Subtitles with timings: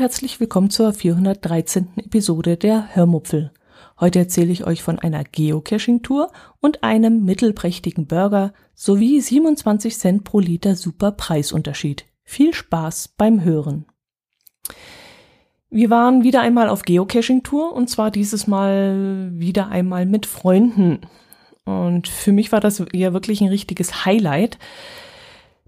[0.00, 1.88] Herzlich willkommen zur 413.
[1.98, 3.52] Episode der Hörmupfel.
[4.00, 10.40] Heute erzähle ich euch von einer Geocaching-Tour und einem mittelprächtigen Burger sowie 27 Cent pro
[10.40, 12.06] Liter super Preisunterschied.
[12.24, 13.84] Viel Spaß beim Hören.
[15.68, 21.00] Wir waren wieder einmal auf Geocaching-Tour und zwar dieses Mal wieder einmal mit Freunden.
[21.66, 24.58] Und für mich war das ja wirklich ein richtiges Highlight.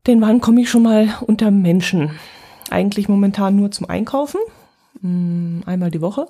[0.07, 2.13] Denn wann komme ich schon mal unter Menschen?
[2.73, 4.41] Eigentlich momentan nur zum Einkaufen,
[5.01, 6.27] mm, einmal die Woche.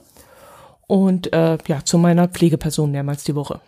[0.87, 3.60] Und äh, ja, zu meiner Pflegeperson mehrmals die Woche.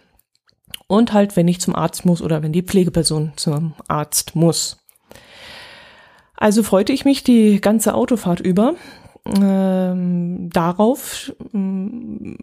[0.87, 4.85] Und halt, wenn ich zum Arzt muss oder wenn die Pflegeperson zum Arzt muss.
[6.37, 8.75] Also freute ich mich die ganze Autofahrt über
[9.41, 12.35] ähm, darauf, mm,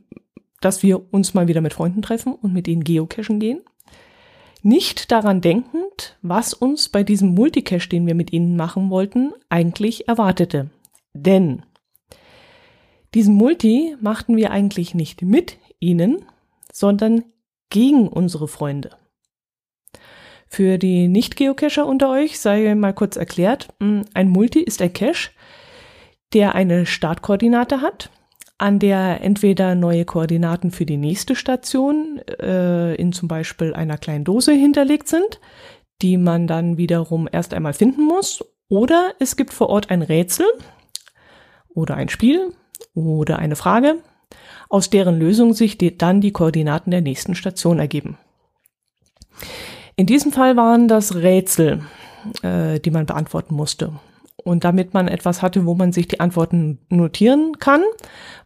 [0.62, 3.62] dass wir uns mal wieder mit Freunden treffen und mit ihnen geocachen gehen
[4.64, 10.08] nicht daran denkend, was uns bei diesem Multicache, den wir mit ihnen machen wollten, eigentlich
[10.08, 10.70] erwartete.
[11.14, 11.64] Denn
[13.14, 16.26] diesen Multi machten wir eigentlich nicht mit ihnen,
[16.72, 17.26] sondern
[17.70, 18.92] gegen unsere Freunde.
[20.48, 25.32] Für die Nicht-Geocacher unter euch sei mal kurz erklärt, ein Multi ist ein Cache,
[26.34, 28.10] der eine Startkoordinate hat,
[28.62, 34.24] an der entweder neue Koordinaten für die nächste Station äh, in zum Beispiel einer kleinen
[34.24, 35.40] Dose hinterlegt sind,
[36.04, 40.46] die man dann wiederum erst einmal finden muss, oder es gibt vor Ort ein Rätsel
[41.74, 42.54] oder ein Spiel
[42.94, 43.96] oder eine Frage,
[44.70, 48.18] aus deren Lösung sich die, dann die Koordinaten der nächsten Station ergeben.
[49.96, 51.84] In diesem Fall waren das Rätsel,
[52.44, 53.92] äh, die man beantworten musste.
[54.44, 57.84] Und damit man etwas hatte, wo man sich die Antworten notieren kann,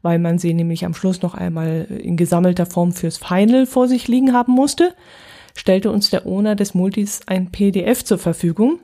[0.01, 4.07] weil man sie nämlich am Schluss noch einmal in gesammelter Form fürs Final vor sich
[4.07, 4.93] liegen haben musste,
[5.55, 8.79] stellte uns der Owner des Multis ein PDF zur Verfügung,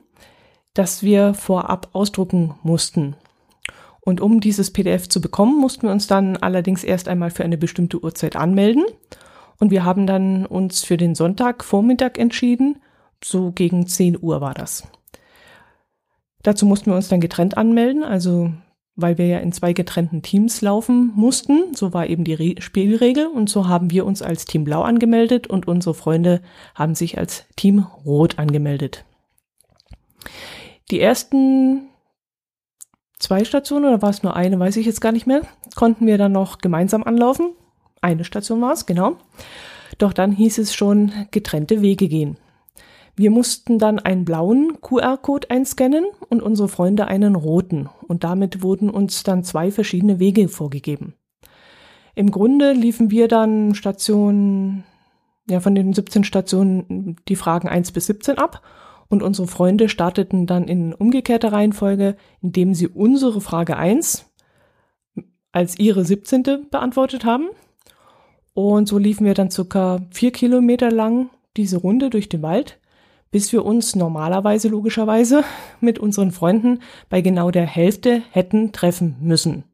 [0.74, 3.14] das wir vorab ausdrucken mussten.
[4.00, 7.58] Und um dieses PDF zu bekommen, mussten wir uns dann allerdings erst einmal für eine
[7.58, 8.84] bestimmte Uhrzeit anmelden.
[9.58, 12.82] Und wir haben dann uns für den Sonntagvormittag entschieden.
[13.22, 14.88] So gegen 10 Uhr war das.
[16.42, 18.52] Dazu mussten wir uns dann getrennt anmelden, also
[18.94, 21.74] weil wir ja in zwei getrennten Teams laufen mussten.
[21.74, 25.46] So war eben die Re Spielregel und so haben wir uns als Team Blau angemeldet
[25.46, 26.42] und unsere Freunde
[26.74, 29.04] haben sich als Team Rot angemeldet.
[30.90, 31.88] Die ersten
[33.18, 35.42] zwei Stationen oder war es nur eine, weiß ich jetzt gar nicht mehr,
[35.74, 37.52] konnten wir dann noch gemeinsam anlaufen.
[38.02, 39.16] Eine Station war es, genau.
[39.98, 42.36] Doch dann hieß es schon getrennte Wege gehen.
[43.14, 47.88] Wir mussten dann einen blauen QR-Code einscannen und unsere Freunde einen roten.
[48.08, 51.14] Und damit wurden uns dann zwei verschiedene Wege vorgegeben.
[52.14, 54.84] Im Grunde liefen wir dann Stationen,
[55.48, 58.62] ja, von den 17 Stationen die Fragen 1 bis 17 ab.
[59.08, 64.26] Und unsere Freunde starteten dann in umgekehrter Reihenfolge, indem sie unsere Frage 1
[65.52, 66.70] als ihre 17.
[66.70, 67.50] beantwortet haben.
[68.54, 71.28] Und so liefen wir dann circa vier Kilometer lang
[71.58, 72.78] diese Runde durch den Wald
[73.32, 75.42] bis wir uns normalerweise logischerweise
[75.80, 76.78] mit unseren Freunden
[77.08, 79.64] bei genau der Hälfte hätten treffen müssen.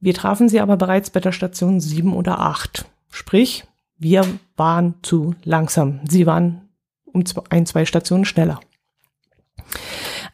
[0.00, 2.84] Wir trafen sie aber bereits bei der Station 7 oder 8.
[3.10, 3.64] Sprich,
[3.98, 4.24] wir
[4.56, 6.00] waren zu langsam.
[6.08, 6.68] Sie waren
[7.06, 8.60] um ein, zwei Stationen schneller.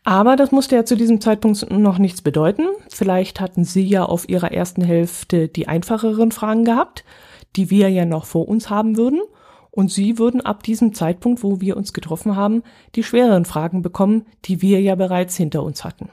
[0.03, 2.67] Aber das musste ja zu diesem Zeitpunkt noch nichts bedeuten.
[2.91, 7.05] Vielleicht hatten Sie ja auf Ihrer ersten Hälfte die einfacheren Fragen gehabt,
[7.57, 9.23] die wir ja noch vor uns haben würden.
[9.75, 12.63] Und Sie würden ab diesem Zeitpunkt, wo wir uns getroffen haben,
[12.95, 16.11] die schwereren Fragen bekommen, die wir ja bereits hinter uns hatten.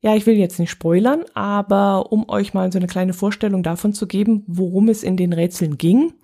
[0.00, 3.92] Ja, ich will jetzt nicht spoilern, aber um euch mal so eine kleine Vorstellung davon
[3.92, 6.14] zu geben, worum es in den Rätseln ging,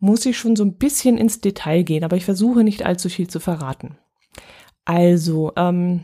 [0.00, 3.28] muss ich schon so ein bisschen ins Detail gehen, aber ich versuche nicht allzu viel
[3.28, 3.98] zu verraten.
[4.86, 6.00] Also, ähm,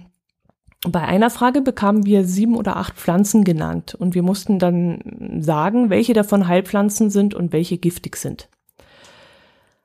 [0.86, 5.88] bei einer Frage bekamen wir sieben oder acht Pflanzen genannt und wir mussten dann sagen,
[5.88, 8.50] welche davon Heilpflanzen sind und welche giftig sind.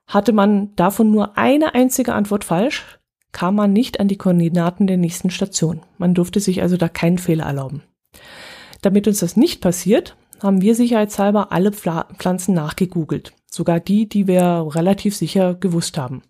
[0.07, 2.99] Hatte man davon nur eine einzige Antwort falsch,
[3.31, 5.81] kam man nicht an die Koordinaten der nächsten Station.
[5.97, 7.83] Man durfte sich also da keinen Fehler erlauben.
[8.81, 13.33] Damit uns das nicht passiert, haben wir sicherheitshalber alle Pflanzen nachgegoogelt.
[13.51, 16.21] Sogar die, die wir relativ sicher gewusst haben.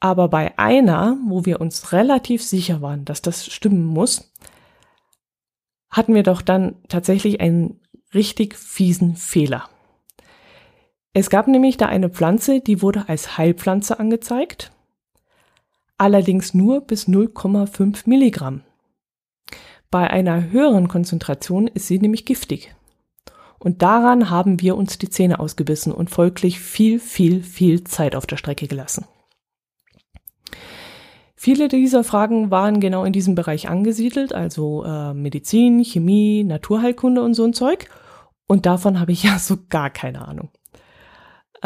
[0.00, 4.32] Aber bei einer, wo wir uns relativ sicher waren, dass das stimmen muss,
[5.90, 7.80] hatten wir doch dann tatsächlich einen
[8.14, 9.68] richtig fiesen Fehler.
[11.18, 14.70] Es gab nämlich da eine Pflanze, die wurde als Heilpflanze angezeigt,
[15.96, 18.60] allerdings nur bis 0,5 Milligramm.
[19.90, 22.74] Bei einer höheren Konzentration ist sie nämlich giftig.
[23.58, 28.26] Und daran haben wir uns die Zähne ausgebissen und folglich viel, viel, viel Zeit auf
[28.26, 29.06] der Strecke gelassen.
[31.34, 37.32] Viele dieser Fragen waren genau in diesem Bereich angesiedelt, also äh, Medizin, Chemie, Naturheilkunde und
[37.32, 37.88] so ein Zeug.
[38.46, 40.50] Und davon habe ich ja so gar keine Ahnung.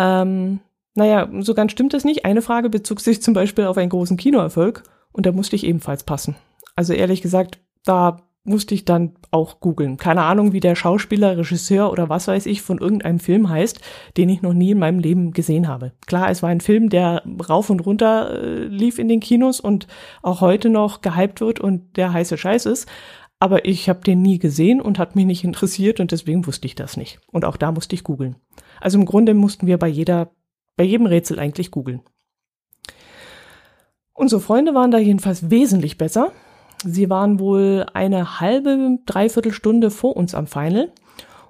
[0.01, 0.61] Ähm,
[0.95, 2.25] naja, so ganz stimmt das nicht.
[2.25, 4.83] Eine Frage bezog sich zum Beispiel auf einen großen Kinoerfolg
[5.13, 6.37] und da musste ich ebenfalls passen.
[6.75, 9.99] Also ehrlich gesagt, da musste ich dann auch googeln.
[9.99, 13.81] Keine Ahnung, wie der Schauspieler, Regisseur oder was weiß ich von irgendeinem Film heißt,
[14.17, 15.93] den ich noch nie in meinem Leben gesehen habe.
[16.07, 19.87] Klar, es war ein Film, der rauf und runter äh, lief in den Kinos und
[20.23, 22.89] auch heute noch gehypt wird und der heiße Scheiß ist.
[23.39, 26.75] Aber ich habe den nie gesehen und hat mich nicht interessiert und deswegen wusste ich
[26.75, 27.21] das nicht.
[27.31, 28.37] Und auch da musste ich googeln.
[28.81, 30.31] Also im Grunde mussten wir bei jeder,
[30.77, 32.03] bei jedem Rätsel eigentlich googeln.
[34.15, 36.33] Unsere Freunde waren da jedenfalls wesentlich besser.
[36.85, 40.93] Sie waren wohl eine halbe, dreiviertel Stunde vor uns am Final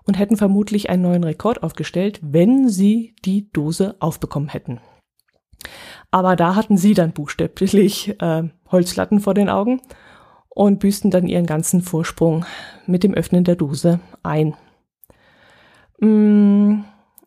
[0.04, 4.80] und hätten vermutlich einen neuen Rekord aufgestellt, wenn sie die Dose aufbekommen hätten.
[6.10, 9.80] Aber da hatten sie dann buchstäblich äh, Holzlatten vor den Augen
[10.48, 12.44] und büßten dann ihren ganzen Vorsprung
[12.86, 14.54] mit dem Öffnen der Dose ein.
[16.00, 16.80] Mm,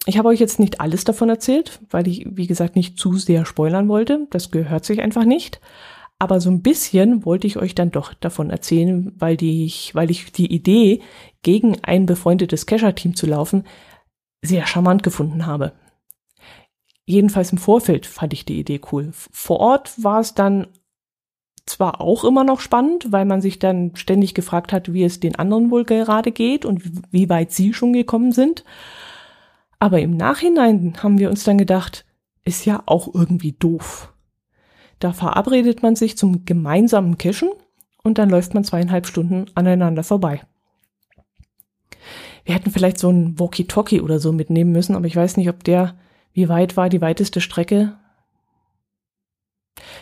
[0.06, 3.46] ich habe euch jetzt nicht alles davon erzählt, weil ich, wie gesagt, nicht zu sehr
[3.46, 4.28] spoilern wollte.
[4.32, 5.62] Das gehört sich einfach nicht.
[6.20, 10.12] Aber so ein bisschen wollte ich euch dann doch davon erzählen, weil, die ich, weil
[10.12, 11.02] ich die Idee,
[11.42, 13.66] gegen ein befreundetes Kescher-Team zu laufen,
[14.42, 15.74] sehr charmant gefunden habe.
[17.06, 19.12] Jedenfalls im Vorfeld fand ich die Idee cool.
[19.14, 20.68] Vor Ort war es dann
[21.66, 25.36] zwar auch immer noch spannend, weil man sich dann ständig gefragt hat, wie es den
[25.36, 28.64] anderen wohl gerade geht und wie weit sie schon gekommen sind.
[29.84, 32.06] Aber im Nachhinein haben wir uns dann gedacht,
[32.46, 34.14] ist ja auch irgendwie doof.
[35.00, 37.50] Da verabredet man sich zum gemeinsamen Kischen
[38.02, 40.40] und dann läuft man zweieinhalb Stunden aneinander vorbei.
[42.46, 45.66] Wir hätten vielleicht so ein Walkie-Talkie oder so mitnehmen müssen, aber ich weiß nicht, ob
[45.66, 45.98] der,
[46.32, 47.98] wie weit war die weiteste Strecke?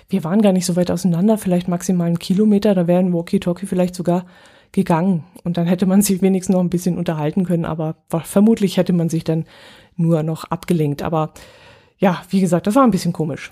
[0.09, 3.65] Wir waren gar nicht so weit auseinander, vielleicht maximal einen Kilometer, da wäre ein Walkie-Talkie
[3.65, 4.27] vielleicht sogar
[4.71, 5.23] gegangen.
[5.43, 9.09] Und dann hätte man sich wenigstens noch ein bisschen unterhalten können, aber vermutlich hätte man
[9.09, 9.45] sich dann
[9.95, 11.03] nur noch abgelenkt.
[11.03, 11.33] Aber
[11.97, 13.51] ja, wie gesagt, das war ein bisschen komisch.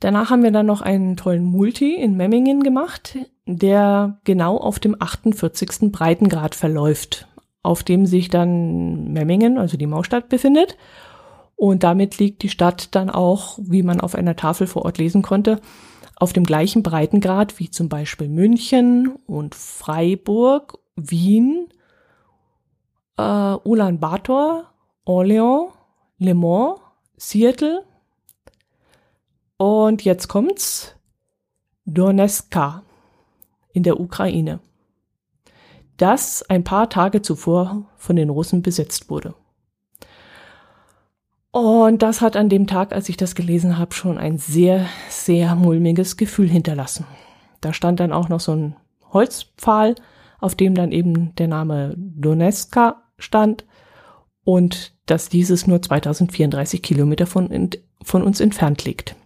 [0.00, 4.94] Danach haben wir dann noch einen tollen Multi in Memmingen gemacht, der genau auf dem
[5.00, 5.90] 48.
[5.90, 7.28] Breitengrad verläuft,
[7.62, 10.76] auf dem sich dann Memmingen, also die Maustadt, befindet.
[11.56, 15.22] Und damit liegt die Stadt dann auch, wie man auf einer Tafel vor Ort lesen
[15.22, 15.60] konnte,
[16.16, 21.68] auf dem gleichen Breitengrad wie zum Beispiel München und Freiburg, Wien,
[23.16, 24.72] äh, Ulaanbaatar,
[25.04, 25.72] Orléans,
[26.18, 26.80] Le Mans,
[27.16, 27.84] Seattle,
[29.58, 30.94] und jetzt kommt's.
[31.86, 32.82] Donetska
[33.72, 34.60] in der Ukraine.
[35.96, 39.34] Das ein paar Tage zuvor von den Russen besetzt wurde.
[41.56, 45.54] Und das hat an dem Tag, als ich das gelesen habe, schon ein sehr, sehr
[45.54, 47.06] mulmiges Gefühl hinterlassen.
[47.62, 48.76] Da stand dann auch noch so ein
[49.10, 49.94] Holzpfahl,
[50.38, 53.64] auf dem dann eben der Name Donetska stand
[54.44, 57.70] und dass dieses nur 2034 Kilometer von,
[58.02, 59.16] von uns entfernt liegt.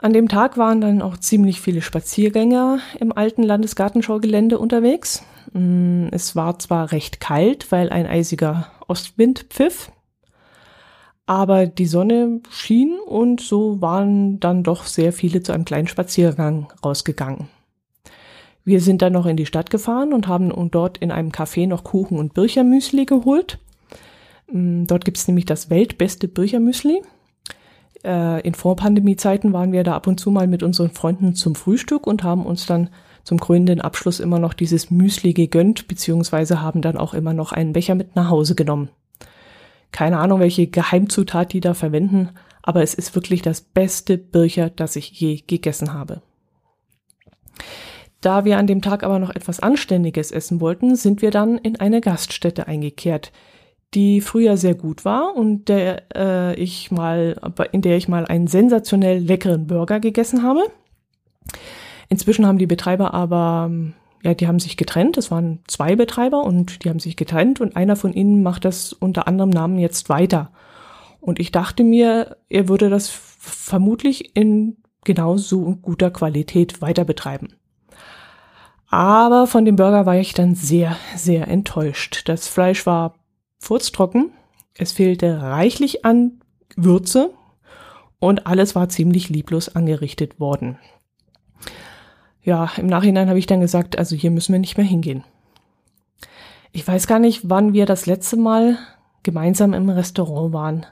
[0.00, 5.22] An dem Tag waren dann auch ziemlich viele Spaziergänger im alten Landesgartenschaugelände unterwegs.
[5.52, 9.90] Mm, es war zwar recht kalt, weil ein eisiger Ostwind pfiff,
[11.26, 16.72] aber die Sonne schien und so waren dann doch sehr viele zu einem kleinen Spaziergang
[16.84, 17.48] rausgegangen.
[18.64, 21.84] Wir sind dann noch in die Stadt gefahren und haben dort in einem Café noch
[21.84, 23.58] Kuchen und Birchermüsli geholt.
[24.52, 27.00] Mm, dort gibt's nämlich das weltbeste Birchermüsli
[28.04, 32.06] äh, in Vorpandemie-Zeiten waren wir da ab und zu mal mit unseren Freunden zum Frühstück
[32.06, 32.90] und haben uns dann
[33.30, 37.72] zum krönenden Abschluss immer noch dieses Müsli gegönnt, beziehungsweise haben dann auch immer noch einen
[37.72, 38.88] Becher mit nach Hause genommen.
[39.92, 44.96] Keine Ahnung, welche Geheimzutat die da verwenden, aber es ist wirklich das beste Bircher, das
[44.96, 46.22] ich je gegessen habe.
[48.20, 51.78] Da wir an dem Tag aber noch etwas Anständiges essen wollten, sind wir dann in
[51.78, 53.30] eine Gaststätte eingekehrt,
[53.94, 58.48] die früher sehr gut war und der äh, ich mal, in der ich mal einen
[58.48, 60.64] sensationell leckeren Burger gegessen habe.
[62.10, 63.70] Inzwischen haben die Betreiber aber,
[64.22, 65.16] ja, die haben sich getrennt.
[65.16, 68.92] Es waren zwei Betreiber und die haben sich getrennt und einer von ihnen macht das
[68.92, 70.50] unter anderem Namen jetzt weiter.
[71.20, 77.54] Und ich dachte mir, er würde das vermutlich in genauso guter Qualität weiter betreiben.
[78.88, 82.22] Aber von dem Burger war ich dann sehr, sehr enttäuscht.
[82.28, 83.14] Das Fleisch war
[83.58, 84.32] furztrocken.
[84.76, 86.40] Es fehlte reichlich an
[86.74, 87.32] Würze
[88.18, 90.78] und alles war ziemlich lieblos angerichtet worden.
[92.42, 95.24] Ja, im Nachhinein habe ich dann gesagt, also hier müssen wir nicht mehr hingehen.
[96.72, 98.78] Ich weiß gar nicht, wann wir das letzte Mal
[99.22, 100.86] gemeinsam im Restaurant waren.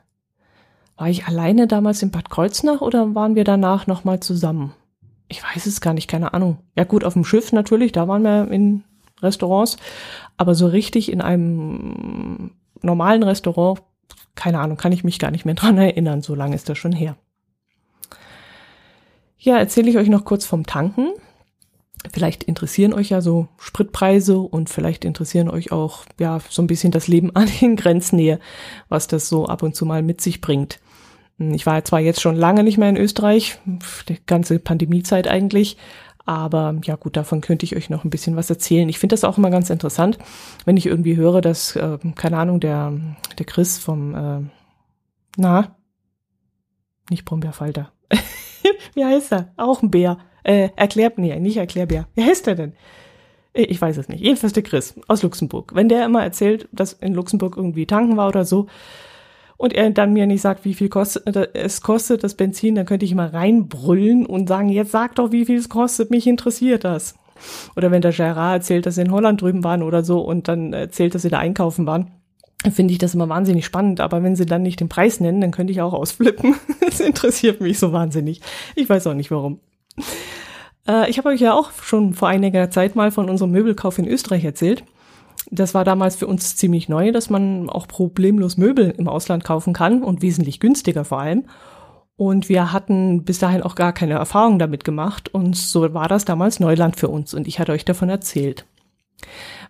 [0.97, 4.75] War ich alleine damals in Bad Kreuznach oder waren wir danach nochmal zusammen?
[5.29, 6.59] Ich weiß es gar nicht, keine Ahnung.
[6.77, 8.83] Ja gut, auf dem Schiff natürlich, da waren wir in
[9.23, 9.77] Restaurants,
[10.37, 12.53] aber so richtig in einem
[12.83, 13.83] normalen Restaurant,
[14.35, 16.93] keine Ahnung, kann ich mich gar nicht mehr dran erinnern, so lange ist das schon
[16.93, 17.17] her.
[19.39, 21.11] Ja, erzähle ich euch noch kurz vom Tanken.
[22.13, 26.93] Vielleicht interessieren euch ja so Spritpreise und vielleicht interessieren euch auch ja so ein bisschen
[26.93, 28.39] das Leben an den Grenznähe,
[28.89, 30.81] was das so ab und zu mal mit sich bringt.
[31.39, 33.61] Ich war zwar jetzt schon lange nicht mehr in Österreich,
[34.09, 35.77] die ganze Pandemiezeit eigentlich,
[36.29, 38.89] aber ja gut, davon könnte ich euch noch ein bisschen was erzählen.
[38.89, 40.19] Ich finde das auch immer ganz interessant,
[40.67, 42.93] wenn ich irgendwie höre, dass, äh, keine Ahnung, der,
[43.39, 44.41] der Chris vom, äh,
[45.37, 45.77] na,
[47.09, 47.93] nicht Brombeerfalter.
[48.95, 49.53] Wie heißt er?
[49.57, 50.19] Auch ein Bär.
[50.45, 52.07] Äh, erklärt, nee, nicht Erklärbär.
[52.15, 52.73] Wie heißt er denn?
[53.53, 54.21] Ich weiß es nicht.
[54.21, 55.73] Jedenfalls der Chris aus Luxemburg.
[55.75, 58.67] Wenn der immer erzählt, dass in Luxemburg irgendwie tanken war oder so,
[59.59, 62.87] und er dann mir nicht sagt, wie viel kostet, äh, es kostet das Benzin, dann
[62.87, 66.85] könnte ich mal reinbrüllen und sagen, jetzt sag doch, wie viel es kostet, mich interessiert
[66.85, 67.17] das.
[67.77, 70.73] Oder wenn der Gerard erzählt, dass sie in Holland drüben waren oder so und dann
[70.73, 72.11] erzählt, dass sie da einkaufen waren,
[72.73, 74.01] finde ich das immer wahnsinnig spannend.
[74.01, 76.55] Aber wenn sie dann nicht den Preis nennen, dann könnte ich auch ausflippen.
[76.81, 78.41] Das interessiert mich so wahnsinnig.
[78.75, 79.61] Ich weiß auch nicht warum.
[80.89, 84.09] Äh, ich habe euch ja auch schon vor einiger Zeit mal von unserem Möbelkauf in
[84.09, 84.85] Österreich erzählt.
[85.51, 89.73] Das war damals für uns ziemlich neu, dass man auch problemlos Möbel im Ausland kaufen
[89.73, 91.45] kann und wesentlich günstiger vor allem.
[92.17, 96.25] Und wir hatten bis dahin auch gar keine Erfahrung damit gemacht und so war das
[96.25, 98.67] damals Neuland für uns und ich hatte euch davon erzählt.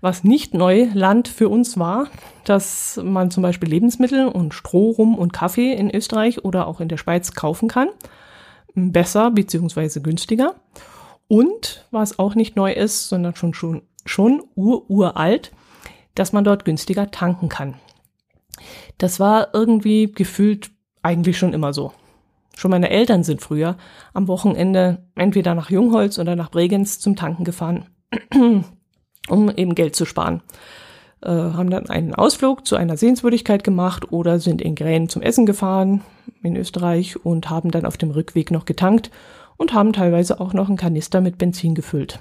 [0.01, 2.09] Was nicht Neuland für uns war,
[2.45, 6.89] dass man zum Beispiel Lebensmittel und Stroh, Rum und Kaffee in Österreich oder auch in
[6.89, 7.89] der Schweiz kaufen kann.
[8.75, 10.55] Besser beziehungsweise günstiger.
[11.27, 15.53] Und was auch nicht neu ist, sondern schon, schon, schon ur-uralt,
[16.15, 17.75] dass man dort günstiger tanken kann.
[18.99, 20.71] Das war irgendwie gefühlt
[21.03, 21.93] eigentlich schon immer so.
[22.57, 23.77] Schon meine Eltern sind früher
[24.15, 27.87] am Wochenende entweder nach Jungholz oder nach Bregenz zum Tanken gefahren,
[29.29, 30.43] um eben Geld zu sparen.
[31.21, 35.47] Äh, haben dann einen Ausflug zu einer Sehenswürdigkeit gemacht oder sind in Gränen zum Essen
[35.47, 36.03] gefahren
[36.43, 39.11] in Österreich und haben dann auf dem Rückweg noch getankt
[39.57, 42.21] und haben teilweise auch noch einen Kanister mit Benzin gefüllt.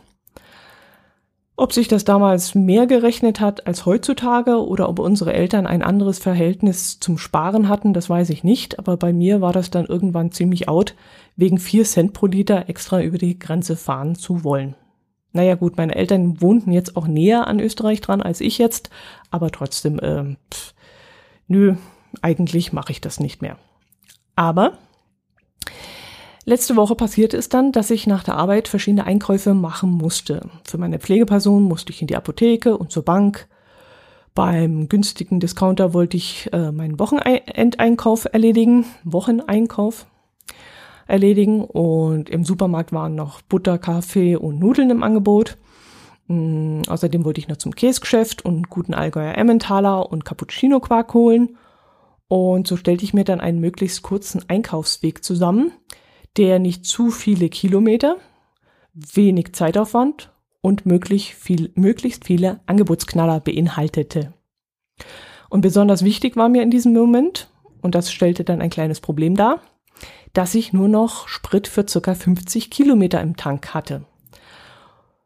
[1.59, 6.19] Ob sich das damals mehr gerechnet hat als heutzutage oder ob unsere Eltern ein anderes
[6.19, 10.31] Verhältnis zum Sparen hatten, das weiß ich nicht, aber bei mir war das dann irgendwann
[10.31, 10.93] ziemlich out,
[11.35, 14.75] wegen vier Cent pro Liter extra über die Grenze fahren zu wollen.
[15.38, 18.89] Naja gut, meine Eltern wohnten jetzt auch näher an Österreich dran als ich jetzt,
[19.29, 20.74] aber trotzdem, äh, pff,
[21.48, 21.75] nö,
[22.24, 23.60] eigentlich mache ich das nicht mehr.
[24.36, 24.79] Aber
[26.44, 30.50] Letzte Woche passierte es dann, dass ich nach der Arbeit verschiedene Einkäufe machen musste.
[30.63, 33.48] Für meine Pflegeperson musste ich in die Apotheke und zur Bank.
[34.34, 40.08] Beim günstigen Discounter wollte ich äh, meinen Wochenendeinkauf erledigen, Wocheneinkauf
[41.07, 45.57] erledigen und im Supermarkt waren noch Butter, Kaffee und Nudeln im Angebot.
[46.27, 51.57] Mm, außerdem wollte ich noch zum Käsegeschäft und guten Allgäuer Emmentaler und Cappuccino Quark holen.
[52.27, 55.71] Und so stellte ich mir dann einen möglichst kurzen Einkaufsweg zusammen,
[56.35, 58.17] der nicht zu viele Kilometer,
[58.93, 64.33] wenig Zeitaufwand und möglich viel, möglichst viele Angebotsknaller beinhaltete.
[65.49, 67.49] Und besonders wichtig war mir in diesem Moment,
[67.81, 69.61] und das stellte dann ein kleines Problem dar,
[70.38, 74.06] dass ich nur noch Sprit für circa 50 Kilometer im Tank hatte.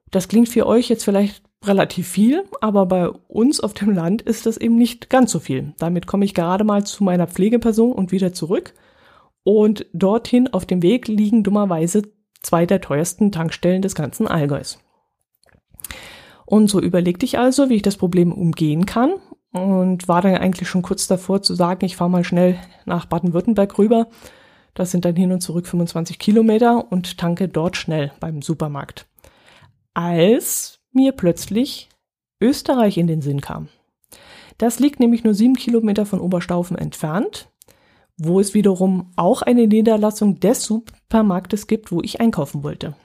[0.09, 4.45] Das klingt für euch jetzt vielleicht relativ viel, aber bei uns auf dem Land ist
[4.45, 5.73] das eben nicht ganz so viel.
[5.79, 8.73] Damit komme ich gerade mal zu meiner Pflegeperson und wieder zurück
[9.43, 12.03] und dorthin auf dem Weg liegen dummerweise
[12.41, 14.79] zwei der teuersten Tankstellen des ganzen Allgäus.
[16.45, 19.15] Und so überlegte ich also, wie ich das Problem umgehen kann
[19.51, 23.77] und war dann eigentlich schon kurz davor zu sagen, ich fahre mal schnell nach Baden-Württemberg
[23.77, 24.07] rüber.
[24.73, 29.07] Das sind dann hin und zurück 25 Kilometer und tanke dort schnell beim Supermarkt.
[29.93, 31.89] Als mir plötzlich
[32.39, 33.69] Österreich in den Sinn kam.
[34.57, 37.51] Das liegt nämlich nur sieben Kilometer von Oberstaufen entfernt
[38.23, 42.95] wo es wiederum auch eine Niederlassung des Supermarktes gibt, wo ich einkaufen wollte.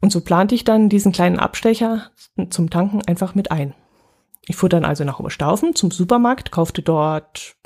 [0.00, 2.10] Und so plante ich dann diesen kleinen Abstecher
[2.48, 3.74] zum Tanken einfach mit ein.
[4.46, 7.56] Ich fuhr dann also nach Oberstaufen zum Supermarkt, kaufte dort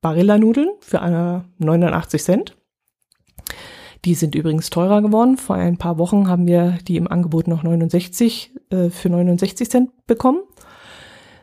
[0.00, 1.00] Barilla-Nudeln für
[1.58, 2.56] 89 Cent.
[4.04, 5.36] Die sind übrigens teurer geworden.
[5.36, 10.06] Vor ein paar Wochen haben wir die im Angebot noch 69 äh, für 69 Cent
[10.06, 10.40] bekommen.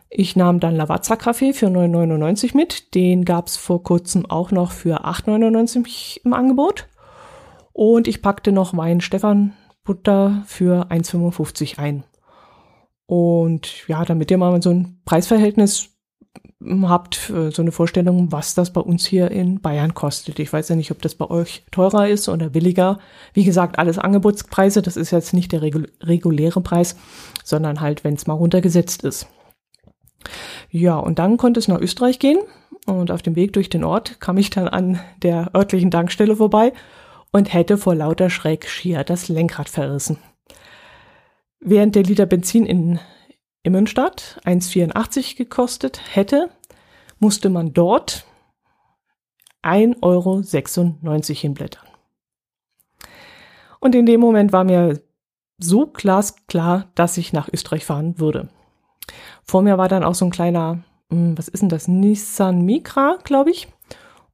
[0.09, 2.95] Ich nahm dann Lavazza-Kaffee für 9,99 mit.
[2.95, 6.87] Den gab's vor kurzem auch noch für 8,99 im Angebot.
[7.73, 12.05] Und ich packte noch Wein Stefan Butter für 1,55 ein.
[13.05, 15.94] Und ja, damit ihr mal so ein Preisverhältnis
[16.83, 20.39] habt äh, so eine Vorstellung, was das bei uns hier in Bayern kostet.
[20.39, 22.99] Ich weiß ja nicht, ob das bei euch teurer ist oder billiger.
[23.33, 24.81] Wie gesagt, alles Angebotspreise.
[24.81, 26.95] Das ist jetzt nicht der reguläre Preis,
[27.43, 29.27] sondern halt, wenn es mal runtergesetzt ist.
[30.69, 32.39] Ja, und dann konnte es nach Österreich gehen.
[32.85, 36.71] Und auf dem Weg durch den Ort kam ich dann an der örtlichen Tankstelle vorbei
[37.31, 40.17] und hätte vor lauter Schreck schier das Lenkrad verrissen.
[41.59, 42.99] Während der Liter Benzin in
[43.65, 46.51] Immenstadt 1,84 gekostet hätte,
[47.19, 48.25] musste man dort
[49.63, 50.43] 1,96 Euro
[51.33, 51.87] hinblättern.
[53.79, 55.01] Und in dem Moment war mir
[55.57, 58.49] so glasklar, dass ich nach Österreich fahren würde.
[59.43, 63.17] Vor mir war dann auch so ein kleiner, hm, was ist denn das, Nissan Micra,
[63.23, 63.67] glaube ich.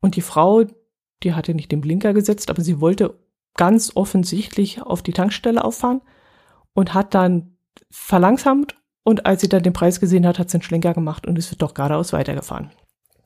[0.02, 0.66] Und die Frau,
[1.24, 3.18] die hatte nicht den Blinker gesetzt, aber sie wollte
[3.56, 6.02] ganz offensichtlich auf die Tankstelle auffahren
[6.74, 7.56] und hat dann
[7.90, 11.38] verlangsamt und als sie dann den Preis gesehen hat, hat sie einen Schlenker gemacht und
[11.38, 12.72] ist doch geradeaus weitergefahren.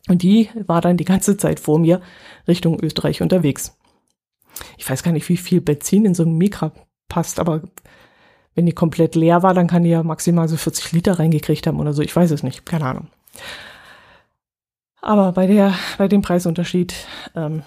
[0.08, 2.02] Und die war dann die ganze Zeit vor mir
[2.48, 3.78] Richtung Österreich unterwegs.
[4.78, 6.72] Ich weiß gar nicht, wie viel Benzin in so einem Mikra
[7.10, 7.64] passt, aber
[8.54, 11.80] wenn die komplett leer war, dann kann die ja maximal so 40 Liter reingekriegt haben
[11.80, 12.02] oder so.
[12.02, 13.08] Ich weiß es nicht, keine Ahnung.
[15.02, 16.96] Aber bei der, bei dem Preisunterschied,
[17.36, 17.64] ähm,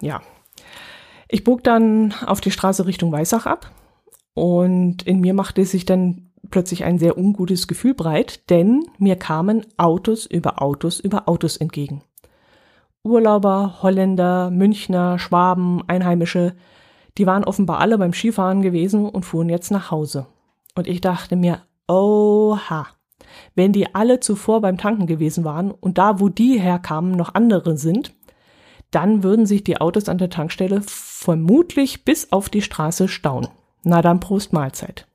[0.00, 0.20] ja.
[1.28, 3.70] Ich bog dann auf die Straße Richtung Weißach ab
[4.34, 9.64] und in mir machte sich dann plötzlich ein sehr ungutes Gefühl breit, denn mir kamen
[9.76, 12.02] Autos über Autos über Autos entgegen.
[13.04, 16.54] Urlauber, Holländer, Münchner, Schwaben, Einheimische,
[17.18, 20.26] die waren offenbar alle beim Skifahren gewesen und fuhren jetzt nach Hause.
[20.74, 22.86] Und ich dachte mir, oha,
[23.54, 27.76] wenn die alle zuvor beim Tanken gewesen waren und da, wo die herkamen, noch andere
[27.76, 28.14] sind,
[28.90, 33.48] dann würden sich die Autos an der Tankstelle vermutlich bis auf die Straße stauen.
[33.84, 35.06] Na dann Prost Mahlzeit.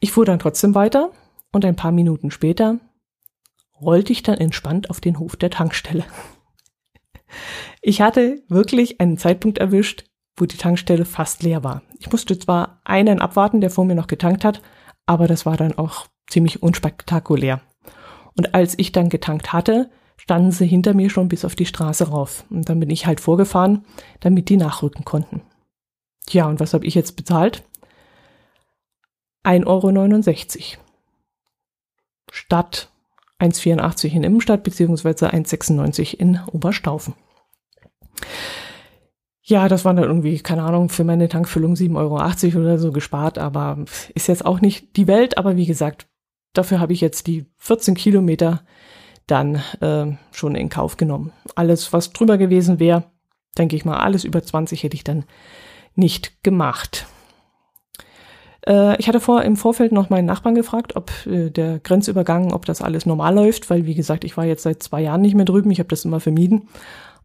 [0.00, 1.10] Ich fuhr dann trotzdem weiter
[1.52, 2.78] und ein paar Minuten später
[3.80, 6.04] rollte ich dann entspannt auf den Hof der Tankstelle.
[7.82, 10.04] Ich hatte wirklich einen Zeitpunkt erwischt,
[10.36, 11.82] wo die Tankstelle fast leer war.
[11.98, 14.62] Ich musste zwar einen abwarten, der vor mir noch getankt hat,
[15.06, 17.60] aber das war dann auch ziemlich unspektakulär.
[18.36, 22.08] Und als ich dann getankt hatte, standen sie hinter mir schon bis auf die Straße
[22.08, 22.44] rauf.
[22.50, 23.84] Und dann bin ich halt vorgefahren,
[24.20, 25.42] damit die nachrücken konnten.
[26.26, 27.62] Tja, und was habe ich jetzt bezahlt?
[29.46, 30.82] 1,69 Euro.
[32.30, 32.90] Statt
[33.38, 37.14] 1,84 in Immenstadt beziehungsweise 1,96 in Oberstaufen.
[39.42, 43.38] Ja, das waren dann irgendwie, keine Ahnung, für meine Tankfüllung 7,80 Euro oder so gespart,
[43.38, 46.08] aber ist jetzt auch nicht die Welt, aber wie gesagt,
[46.52, 48.62] dafür habe ich jetzt die 14 Kilometer
[49.26, 51.32] dann äh, schon in Kauf genommen.
[51.54, 53.04] Alles, was drüber gewesen wäre,
[53.56, 55.24] denke ich mal, alles über 20 hätte ich dann
[55.94, 57.06] nicht gemacht.
[58.66, 62.64] Äh, ich hatte vor im Vorfeld noch meinen Nachbarn gefragt, ob äh, der Grenzübergang, ob
[62.64, 65.44] das alles normal läuft, weil wie gesagt, ich war jetzt seit zwei Jahren nicht mehr
[65.44, 66.68] drüben, ich habe das immer vermieden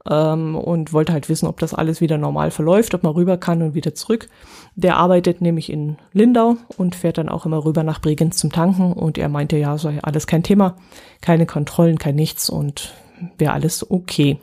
[0.09, 3.61] ähm, und wollte halt wissen, ob das alles wieder normal verläuft, ob man rüber kann
[3.61, 4.29] und wieder zurück.
[4.75, 8.93] Der arbeitet nämlich in Lindau und fährt dann auch immer rüber nach Bregenz zum Tanken
[8.93, 10.75] und er meinte, ja, sei alles kein Thema,
[11.21, 12.93] keine Kontrollen, kein nichts und
[13.37, 14.39] wäre alles okay.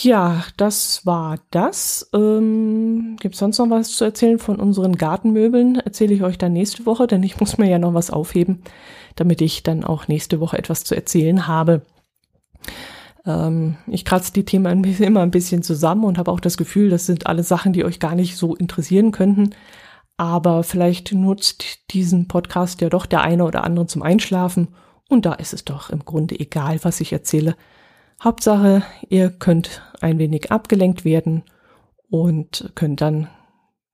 [0.00, 2.08] Ja, das war das.
[2.14, 5.76] Ähm, Gibt es sonst noch was zu erzählen von unseren Gartenmöbeln?
[5.76, 8.62] Erzähle ich euch dann nächste Woche, denn ich muss mir ja noch was aufheben,
[9.16, 11.82] damit ich dann auch nächste Woche etwas zu erzählen habe.
[13.26, 17.06] Ähm, ich kratze die Themen immer ein bisschen zusammen und habe auch das Gefühl, das
[17.06, 19.50] sind alle Sachen, die euch gar nicht so interessieren könnten.
[20.16, 24.68] Aber vielleicht nutzt diesen Podcast ja doch der eine oder andere zum Einschlafen.
[25.08, 27.56] Und da ist es doch im Grunde egal, was ich erzähle.
[28.22, 31.44] Hauptsache, ihr könnt ein wenig abgelenkt werden
[32.10, 33.28] und könnt dann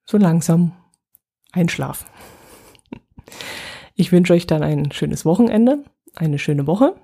[0.05, 0.73] so langsam
[1.53, 2.07] einschlafen.
[3.97, 5.85] Ich wünsche euch dann ein schönes Wochenende,
[6.17, 6.97] eine schöne Woche.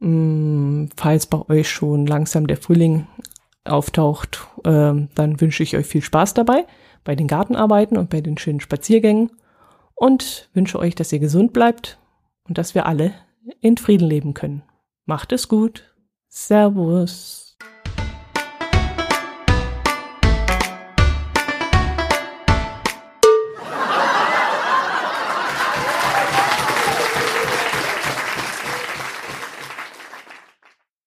[0.00, 3.06] Mm, falls bei euch schon langsam der Frühling
[3.64, 6.66] auftaucht, ähm, dann wünsche ich euch viel Spaß dabei
[7.04, 9.30] bei den Gartenarbeiten und bei den schönen Spaziergängen
[9.94, 11.98] und wünsche euch, dass ihr gesund bleibt
[12.44, 13.14] und dass wir alle
[13.62, 14.62] in Frieden leben können.
[15.06, 15.94] Macht es gut.
[16.30, 17.47] Servus.